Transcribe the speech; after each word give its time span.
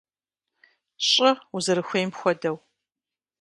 ЩӀы 1.09 1.31
узэрыхуейм 1.55 2.11
хуэдэу! 2.17 2.57